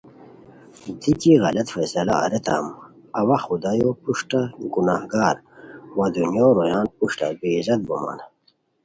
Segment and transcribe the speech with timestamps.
[1.01, 2.65] دی کی غلط فیصلہ اریتام
[3.19, 4.41] اوا خدایو پروشٹہ
[4.73, 5.37] گنہگار
[5.97, 8.19] وا دنیو رویان پروشٹہ بے عزت بومان